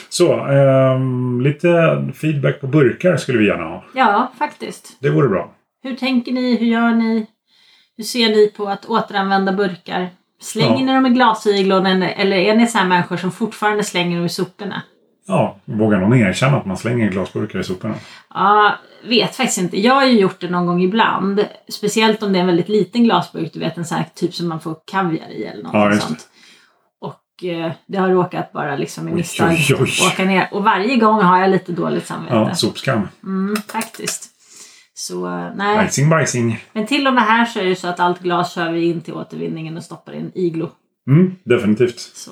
Så, 0.09 0.47
ehm, 0.47 1.41
lite 1.41 1.69
feedback 2.15 2.61
på 2.61 2.67
burkar 2.67 3.17
skulle 3.17 3.39
vi 3.39 3.47
gärna 3.47 3.65
ha. 3.65 3.85
Ja, 3.95 4.33
faktiskt. 4.39 4.97
Det 5.01 5.11
vore 5.11 5.29
bra. 5.29 5.55
Hur 5.83 5.97
tänker 5.97 6.33
ni? 6.33 6.57
Hur 6.57 6.67
gör 6.67 6.91
ni? 6.91 7.27
Hur 7.97 8.05
ser 8.05 8.29
ni 8.29 8.53
på 8.57 8.69
att 8.69 8.87
återanvända 8.87 9.53
burkar? 9.53 10.09
Slänger 10.41 10.81
Ja. 10.81 10.85
ni 10.87 10.95
dem 10.95 11.07
i 11.07 11.11
glasigloon 11.11 11.87
eller 11.87 12.09
eller 12.09 12.37
är 12.37 12.57
ni 12.57 12.67
så 12.67 12.79
här 12.79 12.87
människor 12.87 13.17
som 13.17 13.33
fortfarande 13.33 13.85
slänger 13.85 14.17
dem 14.17 14.27
i 14.27 14.29
soporna? 14.29 14.83
Ja, 15.27 15.57
vågar 15.65 16.01
någon 16.01 16.15
erkänna 16.19 16.57
att 16.57 16.67
man 16.67 16.77
slänger 16.77 17.11
glasburkar 17.11 17.59
i 17.59 17.65
soporna? 17.65 17.95
Ja, 18.35 18.75
vet 19.05 19.37
faktiskt 19.37 19.59
inte. 19.59 19.81
Jag 19.81 19.95
har 19.95 20.07
ju 20.07 20.21
gjort 20.21 20.41
det 20.41 20.51
någon 20.51 20.67
gång 20.67 20.83
ibland. 20.83 21.47
Speciellt 21.69 22.23
om 22.23 22.33
det 22.33 22.39
är 22.39 22.41
en 22.41 22.47
väldigt 22.47 22.69
liten 22.69 23.05
glasburk. 23.05 23.53
Du 23.53 23.61
vet 23.61 23.77
en 23.77 23.85
sån 23.85 23.99
här 23.99 24.07
typ 24.15 24.35
som 24.35 24.49
man 24.49 24.61
får 24.61 24.77
kaviar 24.91 25.29
i 25.31 25.45
eller 25.45 25.63
något 25.63 25.75
Ja, 25.75 25.99
sånt. 26.01 26.29
Och 27.01 27.45
eh, 27.45 27.73
det 27.87 27.99
har 27.99 28.09
råkat 28.09 28.53
bara 28.53 28.77
liksom 28.77 29.09
i 29.09 29.13
misstag 29.13 29.57
åka 30.13 30.25
ner. 30.25 30.49
Och 30.53 30.65
varje 30.65 30.97
gång 30.97 31.23
har 31.23 31.39
jag 31.41 31.51
lite 31.51 31.73
dåligt 31.73 32.07
samvete. 32.07 32.35
Ja, 32.35 32.55
sopskam. 32.55 33.09
Mm, 33.25 33.57
faktiskt. 33.57 34.29
Så 34.95 35.27
eh, 35.27 35.51
nej. 35.57 35.77
Bajsing, 35.77 36.09
bajsing. 36.09 36.65
Men 36.73 36.87
till 36.87 37.07
och 37.07 37.15
med 37.15 37.23
här 37.25 37.45
så 37.45 37.61
är 37.61 37.65
det 37.65 37.77
så 37.77 37.89
att 37.89 38.01
allt 38.01 38.21
glas 38.21 38.55
kör 38.55 38.73
vi 38.73 38.85
in 38.85 39.01
till 39.01 39.15
återvinningen 39.15 39.77
och 39.77 39.83
stoppar 39.85 40.13
i 40.13 40.19
en 40.19 40.33
iglo. 40.35 40.71
Mm, 41.11 41.37
definitivt. 41.45 41.99
Så. 42.01 42.31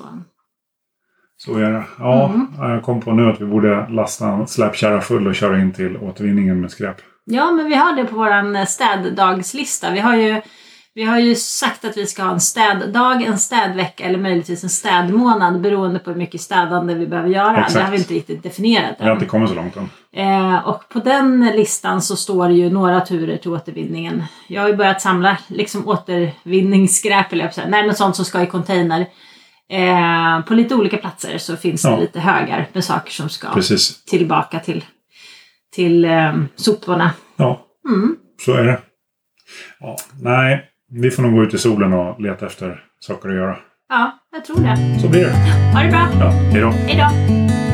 Så 1.45 1.57
är 1.57 1.71
det. 1.71 1.83
Ja, 1.99 2.25
Mm. 2.25 2.47
jag 2.71 2.83
kom 2.83 3.01
på 3.01 3.11
nu 3.11 3.29
att 3.31 3.41
vi 3.41 3.45
borde 3.45 3.87
lasta 3.89 4.27
en 4.27 4.47
släpkärra 4.47 5.01
full 5.01 5.27
och 5.27 5.35
köra 5.35 5.59
in 5.59 5.71
till 5.73 5.97
återvinningen 5.97 6.61
med 6.61 6.71
skräp. 6.71 6.95
Ja, 7.25 7.51
men 7.51 7.65
vi 7.65 7.75
har 7.75 7.95
det 7.95 8.05
på 8.05 8.15
vår 8.15 8.65
städdagslista. 8.65 9.91
Vi 9.91 9.99
har, 9.99 10.15
ju, 10.15 10.41
vi 10.93 11.03
har 11.03 11.19
ju 11.19 11.35
sagt 11.35 11.85
att 11.85 11.97
vi 11.97 12.05
ska 12.05 12.23
ha 12.23 12.31
en 12.31 12.39
städdag, 12.39 13.21
en 13.23 13.37
städvecka 13.37 14.03
eller 14.03 14.19
möjligtvis 14.19 14.63
en 14.63 14.69
städmånad 14.69 15.61
beroende 15.61 15.99
på 15.99 16.09
hur 16.11 16.17
mycket 16.17 16.41
städande 16.41 16.93
vi 16.93 17.07
behöver 17.07 17.29
göra. 17.29 17.57
Exakt. 17.57 17.73
Det 17.73 17.81
har 17.83 17.91
vi 17.91 17.97
inte 17.97 18.13
riktigt 18.13 18.43
definierat 18.43 18.95
Jag 18.97 19.05
har 19.05 19.11
än. 19.11 19.17
inte 19.17 19.25
kommit 19.29 19.49
så 19.49 19.55
långt 19.55 19.75
än. 19.75 19.89
Eh, 20.15 20.67
och 20.67 20.89
på 20.89 20.99
den 20.99 21.51
listan 21.55 22.01
så 22.01 22.15
står 22.15 22.47
det 22.47 22.53
ju 22.53 22.69
några 22.69 23.01
turer 23.01 23.37
till 23.37 23.51
återvinningen. 23.51 24.23
Jag 24.47 24.61
har 24.61 24.69
ju 24.69 24.75
börjat 24.75 25.01
samla 25.01 25.37
liksom 25.47 25.87
återvinningsskräp, 25.87 27.33
eller 27.33 27.51
jag. 27.55 27.69
Nej 27.69 27.85
men 27.85 27.95
sånt 27.95 28.15
som 28.15 28.25
ska 28.25 28.41
i 28.41 28.47
container. 28.47 29.05
Eh, 29.71 30.41
på 30.45 30.53
lite 30.53 30.75
olika 30.75 30.97
platser 30.97 31.37
så 31.37 31.57
finns 31.57 31.81
det 31.81 31.89
Ja. 31.89 31.99
lite 31.99 32.19
högar 32.19 32.67
med 32.73 32.83
saker 32.83 33.11
som 33.11 33.29
ska 33.29 33.53
Precis. 33.53 34.05
tillbaka 34.05 34.59
till, 34.59 34.85
till 35.75 36.05
eh, 36.05 36.33
soporna. 36.55 37.11
Ja, 37.35 37.65
Mm. 37.89 38.15
så 38.45 38.53
är 38.53 38.63
det. 38.63 38.79
Ja, 39.79 39.97
nej, 40.21 40.65
vi 40.91 41.11
får 41.11 41.23
nog 41.23 41.33
gå 41.33 41.43
ut 41.43 41.53
i 41.53 41.57
solen 41.57 41.93
och 41.93 42.21
leta 42.21 42.45
efter 42.45 42.83
saker 42.99 43.29
att 43.29 43.35
göra. 43.35 43.57
Ja, 43.89 44.19
jag 44.31 44.45
tror 44.45 44.59
det. 44.59 44.99
Så 45.01 45.09
blir 45.09 45.21
det. 45.25 45.31
Ha 45.73 45.83
det 45.83 45.89
bra. 45.89 46.07
Ja, 46.19 46.29
hejdå. 46.29 46.69
Hej 46.69 46.97
då! 46.97 47.70